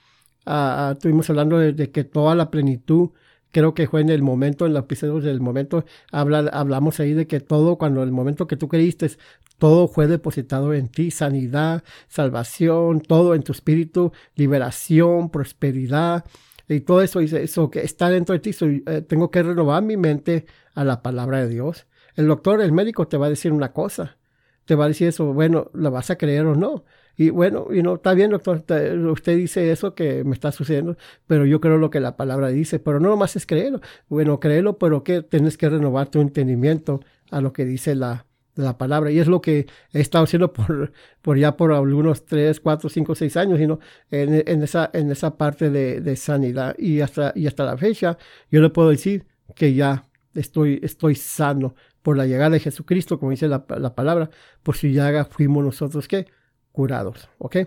uh, 0.46 0.92
estuvimos 0.92 1.30
hablando 1.30 1.58
de, 1.60 1.92
que 1.92 2.04
toda 2.04 2.36
la 2.36 2.52
plenitud 2.52 3.12
creo 3.52 3.74
que 3.74 3.88
fue 3.88 4.02
en 4.02 4.10
el 4.10 4.22
momento, 4.22 4.66
en 4.66 4.74
los 4.74 4.84
episodios 4.84 5.24
del 5.24 5.40
momento, 5.40 5.86
habla, 6.12 6.40
hablamos 6.52 7.00
ahí 7.00 7.14
de 7.14 7.26
que 7.26 7.40
todo, 7.40 7.78
cuando 7.78 8.04
el 8.04 8.12
momento 8.12 8.48
que 8.48 8.58
tú 8.58 8.68
creíste, 8.68 9.10
todo 9.58 9.88
fue 9.88 10.08
depositado 10.08 10.74
en 10.74 10.90
ti, 10.90 11.10
sanidad, 11.10 11.86
salvación, 12.10 13.00
todo 13.00 13.34
en 13.34 13.44
tu 13.44 13.54
espíritu, 13.54 14.12
liberación, 14.36 15.30
prosperidad, 15.30 16.26
y 16.68 16.82
todo 16.82 17.02
eso, 17.02 17.20
eso 17.20 17.70
que 17.70 17.82
está 17.82 18.10
dentro 18.10 18.34
de 18.34 18.40
ti, 18.40 18.52
eh, 18.88 19.02
tengo 19.02 19.32
que 19.32 19.44
renovar 19.44 19.84
mi 19.84 19.98
mente 19.98 20.46
a 20.74 20.84
la 20.84 21.02
palabra 21.02 21.40
de 21.40 21.50
Dios. 21.50 21.88
El 22.16 22.28
doctor, 22.28 22.62
el 22.62 22.72
médico 22.72 23.08
te 23.08 23.18
va 23.18 23.28
a 23.28 23.30
decir 23.30 23.52
una 23.52 23.72
cosa, 23.74 24.18
te 24.66 24.76
va 24.76 24.86
a 24.86 24.88
decir 24.88 25.08
eso, 25.08 25.34
bueno, 25.34 25.70
¿lo 25.74 25.92
vas 25.92 26.10
a 26.10 26.18
creer 26.18 26.46
o 26.46 26.56
no? 26.56 26.86
Y 27.18 27.30
bueno, 27.30 27.68
y 27.72 27.82
no, 27.82 27.96
está 27.96 28.14
bien, 28.14 28.32
doctor, 28.32 28.64
usted 29.12 29.38
dice 29.38 29.72
eso 29.72 29.96
que 29.96 30.24
me 30.24 30.34
está 30.34 30.52
sucediendo, 30.52 30.98
pero 31.28 31.46
yo 31.46 31.62
creo 31.62 31.78
lo 31.78 31.90
que 31.90 32.00
la 32.00 32.18
palabra 32.18 32.50
dice, 32.50 32.80
pero 32.80 33.00
no 33.00 33.10
nomás 33.10 33.36
es 33.36 33.46
creerlo. 33.46 33.80
Bueno, 34.10 34.40
créelo, 34.40 34.78
pero 34.78 35.04
que 35.04 35.22
tienes 35.22 35.58
que 35.58 35.70
renovar 35.70 36.10
tu 36.10 36.20
entendimiento 36.20 37.02
a 37.32 37.42
lo 37.42 37.54
que 37.54 37.66
dice 37.66 37.96
la, 37.96 38.26
de 38.56 38.64
la 38.64 38.78
palabra. 38.78 39.12
Y 39.12 39.20
es 39.20 39.28
lo 39.28 39.42
que 39.42 39.68
he 39.94 40.00
estado 40.00 40.24
haciendo 40.24 40.54
por, 40.54 40.92
por 41.22 41.38
ya 41.38 41.58
por 41.58 41.74
algunos 41.74 42.26
3, 42.26 42.60
4, 42.60 42.90
5, 42.90 43.16
6 43.16 43.38
años, 43.38 43.60
sino 43.60 43.80
en, 44.12 44.44
en, 44.48 44.64
esa, 44.64 44.90
en 44.94 45.12
esa 45.12 45.38
parte 45.38 45.70
de, 45.70 46.16
sanidad. 46.16 46.76
Y 46.78 47.02
hasta, 47.02 47.34
y 47.36 47.48
hasta 47.48 47.66
la 47.66 47.78
fecha, 47.78 48.18
yo 48.52 48.62
le 48.62 48.70
puedo 48.70 48.90
decir 48.90 49.26
que 49.56 49.74
ya 49.74 50.06
estoy, 50.34 50.80
estoy 50.84 51.16
sano 51.16 51.76
por 52.02 52.18
la 52.18 52.26
llegada 52.26 52.52
de 52.52 52.60
Jesucristo, 52.60 53.20
como 53.20 53.32
dice 53.32 53.48
la, 53.48 53.66
la 53.80 53.96
palabra, 53.96 54.30
por 54.64 54.76
su 54.76 54.88
llaga 54.88 55.26
fuimos 55.26 55.64
nosotros 55.64 56.08
que 56.08 56.28
curados, 56.72 57.30
¿ok? 57.40 57.58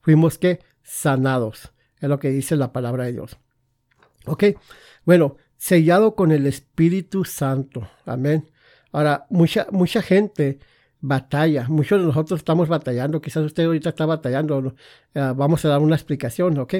Fuimos 0.00 0.38
que 0.38 0.60
sanados, 0.82 1.72
es 2.00 2.08
lo 2.08 2.18
que 2.18 2.30
dice 2.30 2.56
la 2.56 2.72
palabra 2.72 3.04
de 3.04 3.12
Dios. 3.12 3.38
¿Ok? 4.26 4.44
Bueno, 5.04 5.36
sellado 5.56 6.14
con 6.14 6.32
el 6.32 6.46
Espíritu 6.46 7.24
Santo, 7.24 7.88
amén. 8.04 8.50
Ahora, 8.94 9.26
mucha, 9.28 9.66
mucha 9.72 10.02
gente 10.02 10.60
batalla, 11.00 11.66
muchos 11.68 11.98
de 12.00 12.06
nosotros 12.06 12.38
estamos 12.38 12.68
batallando, 12.68 13.20
quizás 13.20 13.44
usted 13.44 13.64
ahorita 13.64 13.88
está 13.88 14.06
batallando, 14.06 14.76
eh, 15.14 15.32
vamos 15.34 15.64
a 15.64 15.68
dar 15.68 15.80
una 15.80 15.96
explicación, 15.96 16.56
¿ok? 16.58 16.74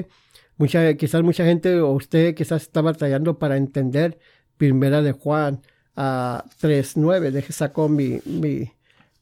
Mucha, 0.55 0.93
quizás 0.93 1.23
mucha 1.23 1.43
gente 1.43 1.81
o 1.81 1.91
usted 1.91 2.33
quizás 2.33 2.61
está 2.61 2.81
batallando 2.81 3.37
para 3.37 3.57
entender 3.57 4.17
Primera 4.55 5.01
de 5.01 5.11
Juan 5.11 5.61
a 5.97 6.45
3.9, 6.61 7.31
deje 7.31 7.51
saco 7.51 7.89
mi, 7.89 8.21
mi, 8.23 8.71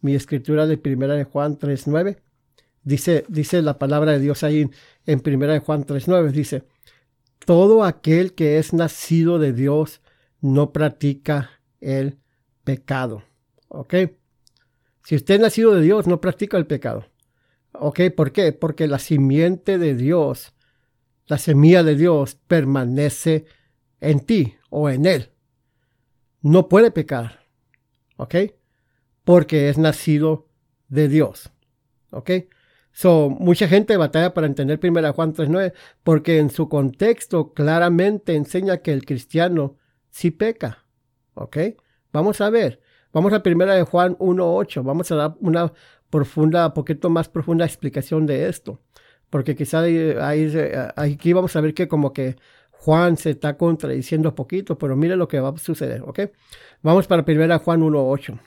mi, 0.02 0.14
escritura 0.14 0.68
de 0.68 0.78
Primera 0.78 1.16
de 1.16 1.24
Juan 1.24 1.58
3.9, 1.58 2.18
dice, 2.84 3.26
dice 3.28 3.64
la 3.64 3.80
palabra 3.80 4.12
de 4.12 4.20
Dios 4.20 4.44
ahí 4.44 4.70
en 5.08 5.20
Primera 5.20 5.54
de 5.54 5.60
Juan 5.60 5.84
3.9, 5.88 6.30
dice, 6.30 6.64
todo 7.44 7.84
aquel 7.84 8.36
que 8.36 8.60
es 8.60 8.72
nacido 8.72 9.40
de 9.40 9.52
Dios 9.52 10.02
no 10.42 10.72
practica 10.72 11.50
el 11.82 12.20
pecado. 12.64 13.24
¿Ok? 13.68 13.94
Si 15.04 15.16
usted 15.16 15.36
es 15.36 15.42
nacido 15.42 15.76
de 15.76 15.82
Dios, 15.82 16.08
no 16.08 16.22
practica 16.22 16.58
el 16.58 16.68
pecado. 16.68 17.06
¿Ok? 17.74 18.02
¿Por 18.16 18.32
qué? 18.32 18.54
Porque 18.54 18.88
la 18.88 19.00
simiente 19.00 19.78
de 19.78 19.96
Dios, 19.96 20.54
la 21.26 21.38
semilla 21.38 21.84
de 21.84 21.96
Dios 21.96 22.36
permanece 22.48 23.46
en 24.00 24.20
ti 24.20 24.56
o 24.70 24.90
en 24.90 25.06
él. 25.06 25.32
No 26.42 26.70
puede 26.70 26.92
pecar. 26.92 27.46
¿Ok? 28.18 28.36
Porque 29.24 29.70
es 29.70 29.78
nacido 29.78 30.48
de 30.88 31.08
Dios. 31.08 31.52
¿Ok? 32.12 32.32
So, 32.92 33.32
mucha 33.32 33.68
gente 33.68 33.98
batalla 33.98 34.36
para 34.36 34.46
entender 34.46 34.80
1 34.82 35.14
Juan 35.14 35.34
3.9 35.34 35.74
porque 36.04 36.38
en 36.38 36.52
su 36.52 36.70
contexto 36.70 37.54
claramente 37.54 38.36
enseña 38.36 38.78
que 38.78 38.94
el 38.94 39.04
cristiano 39.04 39.78
sí 40.12 40.30
peca. 40.30 40.86
¿Ok? 41.34 41.58
Vamos 42.14 42.40
a 42.40 42.50
ver. 42.50 42.80
Vamos 43.12 43.34
a 43.34 43.44
primera 43.44 43.74
de 43.74 43.84
Juan 43.84 44.16
1.8. 44.18 44.84
Vamos 44.84 45.12
a 45.12 45.16
dar 45.16 45.36
una 45.42 45.74
profunda, 46.10 46.74
poquito 46.74 47.10
más 47.10 47.28
profunda 47.28 47.66
explicación 47.66 48.26
de 48.26 48.48
esto. 48.48 48.80
Porque 49.30 49.56
quizá 49.56 49.82
ahí, 49.82 50.54
aquí 50.96 51.34
vamos 51.34 51.56
a 51.56 51.62
ver 51.62 51.74
que 51.74 51.88
como 51.88 52.14
que 52.14 52.38
Juan 52.72 53.18
se 53.18 53.32
está 53.32 53.58
contradiciendo 53.58 54.36
poquito, 54.36 54.78
pero 54.78 54.96
mire 54.96 55.16
lo 55.16 55.28
que 55.28 55.40
va 55.40 55.50
a 55.50 55.58
suceder, 55.58 56.04
¿ok? 56.04 56.20
Vamos 56.82 57.08
para 57.08 57.26
primera 57.26 57.58
Juan 57.58 57.82
1.8. 57.82 58.40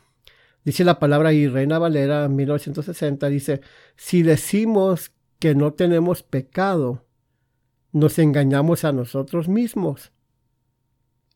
Dice 0.64 0.85
la 0.85 0.99
palabra 0.99 1.32
y 1.32 1.49
Reina 1.49 1.78
Valera 1.78 2.28
1960, 2.28 3.28
dice, 3.28 3.61
si 3.96 4.23
decimos 4.23 5.12
que 5.38 5.54
no 5.54 5.73
tenemos 5.73 6.23
pecado, 6.23 7.04
nos 7.92 8.18
engañamos 8.18 8.85
a 8.85 8.92
nosotros 8.92 9.49
mismos. 9.49 10.12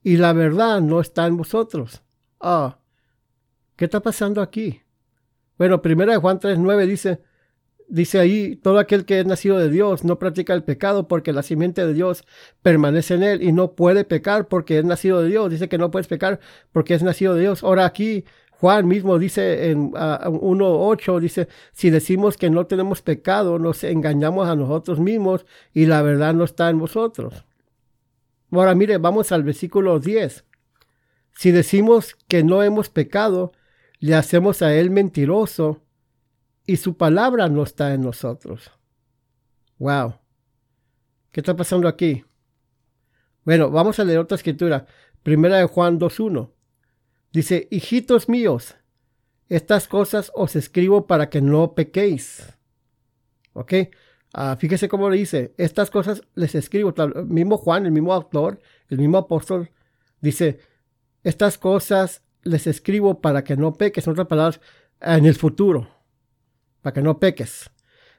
Y 0.02 0.16
la 0.16 0.32
verdad 0.32 0.80
no 0.80 1.00
está 1.00 1.26
en 1.26 1.36
vosotros. 1.36 2.02
Ah, 2.40 2.78
¿qué 3.76 3.84
está 3.84 4.00
pasando 4.00 4.40
aquí? 4.40 4.80
Bueno, 5.58 5.82
primera 5.82 6.12
de 6.12 6.18
Juan 6.18 6.40
3.9 6.40 6.86
dice, 6.86 7.20
dice 7.86 8.18
ahí, 8.18 8.56
todo 8.56 8.78
aquel 8.78 9.04
que 9.04 9.20
es 9.20 9.26
nacido 9.26 9.58
de 9.58 9.68
Dios 9.68 10.04
no 10.04 10.18
practica 10.18 10.54
el 10.54 10.64
pecado 10.64 11.06
porque 11.06 11.32
la 11.34 11.42
simiente 11.42 11.84
de 11.84 11.92
Dios 11.92 12.24
permanece 12.62 13.14
en 13.14 13.22
él 13.22 13.42
y 13.42 13.52
no 13.52 13.72
puede 13.72 14.04
pecar 14.04 14.48
porque 14.48 14.78
es 14.78 14.84
nacido 14.84 15.22
de 15.22 15.28
Dios. 15.28 15.50
Dice 15.50 15.68
que 15.68 15.76
no 15.76 15.90
puedes 15.90 16.06
pecar 16.08 16.40
porque 16.72 16.94
es 16.94 17.02
nacido 17.02 17.34
de 17.34 17.42
Dios. 17.42 17.62
Ahora 17.62 17.84
aquí 17.84 18.24
Juan 18.52 18.86
mismo 18.86 19.18
dice 19.18 19.70
en 19.70 19.92
1.8, 19.92 21.20
dice, 21.20 21.48
si 21.72 21.90
decimos 21.90 22.36
que 22.36 22.50
no 22.50 22.66
tenemos 22.66 23.02
pecado, 23.02 23.58
nos 23.58 23.84
engañamos 23.84 24.48
a 24.48 24.56
nosotros 24.56 25.00
mismos 25.00 25.46
y 25.72 25.86
la 25.86 26.02
verdad 26.02 26.34
no 26.34 26.44
está 26.44 26.70
en 26.70 26.78
vosotros. 26.78 27.44
Ahora 28.50 28.74
mire, 28.74 28.98
vamos 28.98 29.32
al 29.32 29.44
versículo 29.44 29.98
10. 29.98 30.44
Si 31.34 31.50
decimos 31.50 32.16
que 32.28 32.42
no 32.42 32.62
hemos 32.62 32.88
pecado, 32.88 33.52
le 33.98 34.14
hacemos 34.14 34.62
a 34.62 34.74
él 34.74 34.90
mentiroso 34.90 35.82
y 36.66 36.76
su 36.76 36.96
palabra 36.96 37.48
no 37.48 37.62
está 37.62 37.94
en 37.94 38.02
nosotros. 38.02 38.70
Wow. 39.78 40.14
¿Qué 41.30 41.40
está 41.40 41.56
pasando 41.56 41.88
aquí? 41.88 42.24
Bueno, 43.44 43.70
vamos 43.70 43.98
a 43.98 44.04
leer 44.04 44.18
otra 44.18 44.36
escritura. 44.36 44.86
Primera 45.22 45.58
de 45.58 45.64
Juan 45.64 45.98
2.1. 45.98 46.50
Dice, 47.32 47.68
hijitos 47.70 48.28
míos, 48.28 48.76
estas 49.48 49.88
cosas 49.88 50.30
os 50.34 50.56
escribo 50.56 51.06
para 51.06 51.30
que 51.30 51.40
no 51.40 51.74
pequéis. 51.74 52.56
¿Ok? 53.52 53.74
Ah, 54.32 54.56
fíjese 54.58 54.88
cómo 54.88 55.10
le 55.10 55.16
dice, 55.16 55.54
estas 55.56 55.90
cosas 55.90 56.22
les 56.34 56.54
escribo. 56.54 56.94
El 56.96 57.26
mismo 57.26 57.56
Juan, 57.58 57.86
el 57.86 57.92
mismo 57.92 58.12
autor, 58.12 58.60
el 58.88 58.98
mismo 58.98 59.18
apóstol, 59.18 59.70
dice, 60.20 60.60
estas 61.22 61.58
cosas 61.58 62.22
les 62.42 62.66
escribo 62.66 63.20
para 63.20 63.44
que 63.44 63.56
no 63.56 63.74
peques, 63.74 64.06
en 64.06 64.12
otras 64.12 64.26
palabras, 64.26 64.60
en 65.00 65.26
el 65.26 65.34
futuro, 65.34 65.88
para 66.82 66.94
que 66.94 67.02
no 67.02 67.18
peques. 67.18 67.70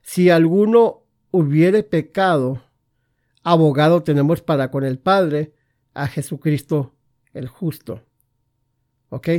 Si 0.01 0.29
alguno 0.29 1.03
hubiere 1.31 1.83
pecado, 1.83 2.63
abogado 3.43 4.03
tenemos 4.03 4.41
para 4.41 4.69
con 4.69 4.83
el 4.83 4.99
Padre, 4.99 5.53
a 5.93 6.07
Jesucristo 6.07 6.95
el 7.33 7.47
justo. 7.47 8.03
¿Ok? 9.09 9.29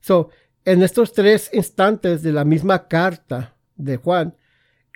So, 0.00 0.30
en 0.64 0.82
estos 0.82 1.12
tres 1.12 1.50
instantes 1.52 2.22
de 2.22 2.32
la 2.32 2.44
misma 2.44 2.88
carta 2.88 3.56
de 3.76 3.96
Juan, 3.96 4.36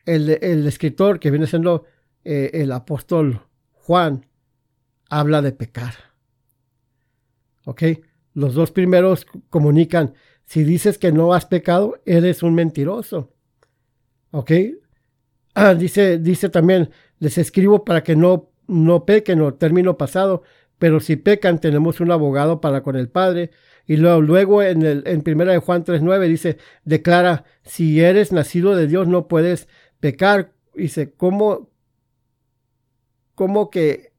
el, 0.05 0.29
escritor 0.67 1.21
que 1.21 1.31
viene 1.31 1.47
siendo 1.47 1.87
eh, 2.25 2.51
el 2.55 2.73
apóstol 2.73 3.43
Juan 3.73 4.27
habla 5.09 5.43
de 5.43 5.53
pecar. 5.53 6.12
¿Ok? 7.65 7.83
Los 8.35 8.55
dos 8.55 8.71
primeros 8.71 9.27
comunican, 9.51 10.15
si 10.45 10.65
dices 10.65 10.99
que 10.99 11.13
no 11.13 11.35
has 11.35 11.47
pecado, 11.47 12.01
eres 12.07 12.43
un 12.43 12.55
mentiroso. 12.55 13.33
¿Ok? 14.31 14.53
Ah, 15.55 15.75
dice, 15.75 16.19
dice 16.19 16.49
también, 16.49 16.91
les 17.19 17.39
escribo 17.39 17.85
para 17.85 18.03
que 18.03 18.17
no, 18.17 18.51
no 18.67 19.05
pequen 19.05 19.41
o 19.43 19.55
término 19.55 19.99
pasado, 19.99 20.43
pero 20.79 21.01
si 21.01 21.17
pecan 21.17 21.61
tenemos 21.61 22.01
un 22.01 22.11
abogado 22.11 22.61
para 22.61 22.83
con 22.83 22.97
el 22.97 23.09
Padre. 23.09 23.51
Y 23.87 23.97
luego, 23.97 24.21
luego 24.21 24.63
en, 24.63 24.83
el, 24.83 25.03
en 25.07 25.23
primera 25.23 25.53
de 25.53 25.59
Juan 25.59 25.85
3.9 25.85 26.29
dice, 26.29 26.59
declara, 26.85 27.45
si 27.63 28.01
eres 28.01 28.33
nacido 28.33 28.75
de 28.75 28.87
Dios 28.87 29.09
no 29.09 29.29
puedes 29.29 29.69
pecar. 30.01 30.53
Dice, 30.75 31.13
¿cómo, 31.13 31.71
cómo 33.35 33.71
que, 33.71 34.13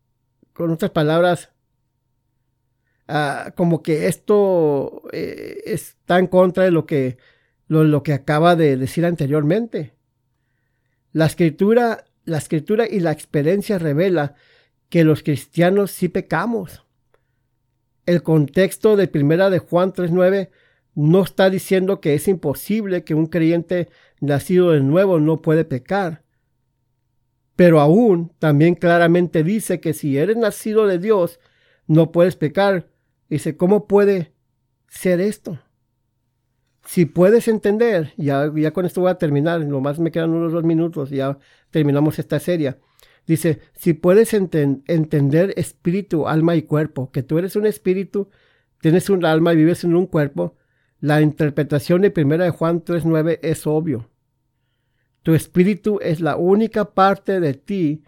con 0.54 0.72
otras 0.72 0.92
palabras, 0.92 1.53
Ah, 3.08 3.52
como 3.56 3.84
que 3.84 4.08
esto 4.08 5.04
eh, 5.12 5.62
está 5.66 6.20
en 6.20 6.28
contra 6.28 6.64
de 6.64 6.72
lo 6.72 6.86
que, 6.86 7.18
lo, 7.68 8.04
que 8.04 8.14
acaba 8.14 8.56
de 8.56 8.78
decir 8.78 9.06
anteriormente. 9.06 9.94
La 11.12 11.26
escritura, 11.26 12.06
la 12.24 12.38
escritura 12.38 12.88
y 12.90 13.00
la 13.02 13.12
experiencia 13.12 13.78
revela 13.78 14.36
que 14.90 15.04
los 15.04 15.22
cristianos 15.22 15.92
sí 15.92 16.08
pecamos. 16.08 16.86
El 18.06 18.24
contexto 18.24 18.96
de 18.96 19.08
primera 19.08 19.50
de 19.50 19.60
Juan 19.60 19.94
3.9 19.94 20.50
no 20.96 21.24
está 21.24 21.50
diciendo 21.50 22.00
que 22.00 22.14
es 22.14 22.28
imposible 22.28 23.04
que 23.04 23.16
un 23.16 23.28
creyente 23.28 23.90
nacido 24.22 24.72
de 24.72 24.82
nuevo 24.82 25.20
no 25.20 25.42
puede 25.42 25.66
pecar. 25.66 26.24
Pero 27.56 27.80
aún 27.80 28.32
también 28.40 28.76
claramente 28.76 29.44
dice 29.44 29.80
que 29.80 29.94
si 29.94 30.18
eres 30.18 30.38
nacido 30.38 30.88
de 30.88 31.00
Dios, 31.00 31.40
no 31.88 32.12
puedes 32.12 32.36
pecar 32.36 32.93
Dice, 33.30 33.58
¿cómo 33.58 33.88
puede 33.88 34.34
ser 34.88 35.20
esto? 35.22 35.60
Si 36.86 37.06
puedes 37.06 37.48
entender, 37.48 38.14
ya, 38.18 38.52
ya 38.54 38.72
con 38.72 38.86
esto 38.86 39.02
voy 39.02 39.12
a 39.12 39.18
terminar, 39.18 39.66
nomás 39.66 40.00
me 40.00 40.12
quedan 40.12 40.32
unos 40.32 40.52
dos 40.52 40.64
minutos 40.64 41.10
ya 41.10 41.38
terminamos 41.72 42.20
esta 42.20 42.40
serie. 42.40 42.76
Dice, 43.26 43.60
si 43.74 43.94
puedes 43.94 44.34
entender 44.34 45.54
espíritu, 45.56 46.28
alma 46.28 46.56
y 46.56 46.64
cuerpo, 46.64 47.10
que 47.12 47.24
tú 47.24 47.38
eres 47.38 47.56
un 47.56 47.66
espíritu, 47.66 48.30
tienes 48.82 49.10
un 49.10 49.24
alma 49.24 49.54
y 49.54 49.58
vives 49.58 49.86
en 49.86 49.96
un 49.96 50.08
cuerpo, 50.08 50.58
la 51.00 51.22
interpretación 51.22 52.02
de 52.02 52.12
primera 52.12 52.44
de 52.44 52.52
Juan 52.52 52.84
3.9 52.84 53.40
es 53.42 53.66
obvio. 53.66 54.10
Tu 55.22 55.34
espíritu 55.34 56.00
es 56.02 56.20
la 56.20 56.36
única 56.36 56.94
parte 56.94 57.40
de 57.40 57.54
ti 57.54 58.04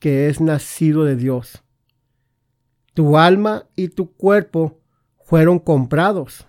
que 0.00 0.28
es 0.28 0.40
nacido 0.40 1.04
de 1.04 1.14
Dios. 1.14 1.62
Tu 2.98 3.16
alma 3.16 3.68
y 3.76 3.90
tu 3.90 4.16
cuerpo 4.16 4.80
fueron 5.20 5.60
comprados. 5.60 6.48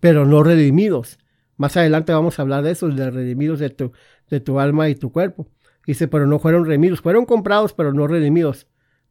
pero 0.00 0.24
no 0.24 0.42
redimidos. 0.42 1.18
Más 1.58 1.76
adelante 1.76 2.14
vamos 2.14 2.38
a 2.38 2.42
hablar 2.42 2.64
de 2.64 2.70
eso, 2.70 2.88
de 2.88 3.10
redimidos 3.10 3.58
de 3.58 3.68
tu, 3.68 3.92
de 4.30 4.40
tu 4.40 4.58
alma 4.58 4.88
y 4.88 4.94
tu 4.94 5.12
cuerpo. 5.12 5.46
Dice, 5.86 6.08
pero 6.08 6.26
no 6.26 6.38
fueron 6.38 6.64
redimidos, 6.64 7.02
fueron 7.02 7.26
comprados, 7.26 7.74
pero 7.74 7.92
no 7.92 8.06
redimidos 8.06 8.66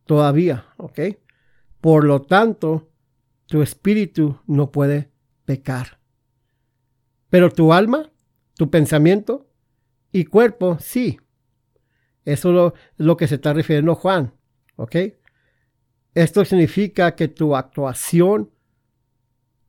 todavía, 0.06 0.66
¿ok? 0.78 1.00
Por 1.80 2.06
lo 2.06 2.24
tanto, 2.24 2.90
tu 3.46 3.62
espíritu 3.62 4.40
no 4.48 4.72
puede 4.72 5.12
pecar. 5.46 6.00
Pero 7.30 7.52
tu 7.52 7.72
alma, 7.72 8.12
tu 8.56 8.72
pensamiento 8.72 9.48
y 10.12 10.26
cuerpo, 10.26 10.80
sí. 10.80 11.20
Eso 12.24 12.50
es 12.50 12.74
lo, 12.98 13.16
que 13.16 13.28
se 13.28 13.36
está 13.36 13.54
refiriendo 13.54 13.94
Juan, 13.94 14.34
¿ok? 14.76 14.96
Esto 16.16 16.46
significa 16.46 17.16
que 17.16 17.28
tu 17.28 17.56
actuación 17.56 18.50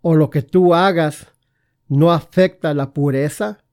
o 0.01 0.15
lo 0.15 0.31
que 0.31 0.43
tú 0.43 0.75
hagas 0.75 1.27
no 1.89 2.13
afecta 2.13 2.73
la 2.73 2.95
pureza 2.95 3.65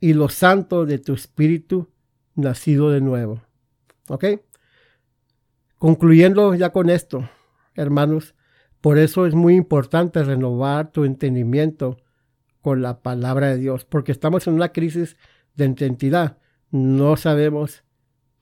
y 0.00 0.14
lo 0.14 0.28
santo 0.28 0.84
de 0.84 0.98
tu 0.98 1.14
espíritu 1.14 1.88
nacido 2.34 2.90
de 2.90 3.00
nuevo. 3.00 3.40
¿Ok? 4.08 4.24
Concluyendo 5.78 6.54
ya 6.54 6.70
con 6.70 6.90
esto, 6.90 7.28
hermanos, 7.76 8.34
por 8.80 8.98
eso 8.98 9.24
es 9.24 9.34
muy 9.34 9.54
importante 9.54 10.22
renovar 10.24 10.90
tu 10.90 11.04
entendimiento 11.04 11.98
con 12.60 12.82
la 12.82 13.00
palabra 13.00 13.48
de 13.48 13.58
Dios, 13.58 13.84
porque 13.84 14.10
estamos 14.10 14.46
en 14.46 14.54
una 14.54 14.72
crisis 14.72 15.16
de 15.54 15.66
identidad. 15.66 16.38
No 16.70 17.16
sabemos 17.16 17.84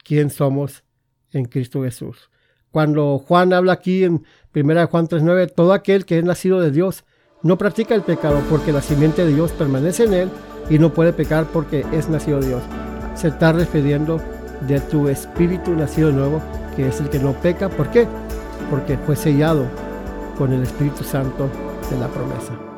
quién 0.02 0.30
somos 0.30 0.84
en 1.30 1.44
Cristo 1.44 1.82
Jesús. 1.82 2.30
Cuando 2.72 3.18
Juan 3.18 3.52
habla 3.52 3.74
aquí 3.74 4.02
en 4.02 4.24
1 4.54 4.86
Juan 4.88 5.06
3.9, 5.06 5.52
todo 5.54 5.72
aquel 5.72 6.04
que 6.04 6.18
es 6.18 6.24
nacido 6.24 6.60
de 6.60 6.70
Dios 6.70 7.04
no 7.42 7.58
practica 7.58 7.94
el 7.94 8.02
pecado 8.02 8.40
porque 8.48 8.72
la 8.72 8.82
simiente 8.82 9.24
de 9.24 9.34
Dios 9.34 9.52
permanece 9.52 10.04
en 10.04 10.14
él 10.14 10.30
y 10.70 10.78
no 10.78 10.92
puede 10.92 11.12
pecar 11.12 11.46
porque 11.52 11.84
es 11.92 12.08
nacido 12.08 12.40
de 12.40 12.48
Dios. 12.48 12.62
Se 13.14 13.28
está 13.28 13.52
refiriendo 13.52 14.20
de 14.66 14.80
tu 14.80 15.08
espíritu 15.08 15.72
nacido 15.72 16.12
nuevo, 16.12 16.40
que 16.74 16.88
es 16.88 17.00
el 17.00 17.10
que 17.10 17.18
no 17.18 17.32
peca. 17.34 17.68
¿Por 17.68 17.90
qué? 17.90 18.06
Porque 18.70 18.96
fue 18.96 19.16
sellado 19.16 19.66
con 20.38 20.52
el 20.52 20.62
Espíritu 20.62 21.04
Santo 21.04 21.48
de 21.90 21.98
la 21.98 22.08
promesa. 22.08 22.71